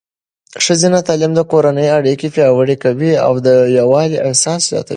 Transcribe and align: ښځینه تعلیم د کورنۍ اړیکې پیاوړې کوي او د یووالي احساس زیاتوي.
ښځینه 0.63 0.99
تعلیم 1.07 1.31
د 1.35 1.41
کورنۍ 1.51 1.87
اړیکې 1.97 2.27
پیاوړې 2.35 2.75
کوي 2.83 3.11
او 3.25 3.33
د 3.47 3.49
یووالي 3.77 4.17
احساس 4.27 4.61
زیاتوي. 4.71 4.89